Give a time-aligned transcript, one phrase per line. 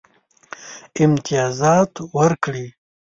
[1.03, 2.67] امتیازات ورکړي.